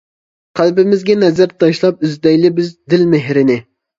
[0.59, 3.59] قەلبىمىزگە نەزەر تاشلاپ، ئىزدەيلى بىز، دىل-مېھىرنى.